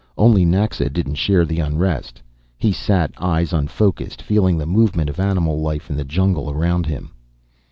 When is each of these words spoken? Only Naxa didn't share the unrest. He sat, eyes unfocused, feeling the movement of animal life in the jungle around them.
Only 0.17 0.45
Naxa 0.45 0.89
didn't 0.89 1.13
share 1.21 1.45
the 1.45 1.59
unrest. 1.59 2.23
He 2.57 2.71
sat, 2.71 3.11
eyes 3.19 3.53
unfocused, 3.53 4.19
feeling 4.23 4.57
the 4.57 4.65
movement 4.65 5.11
of 5.11 5.19
animal 5.19 5.61
life 5.61 5.91
in 5.91 5.95
the 5.95 6.03
jungle 6.03 6.49
around 6.49 6.85
them. 6.85 7.11